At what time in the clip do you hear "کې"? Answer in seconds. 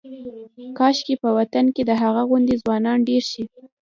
1.75-1.83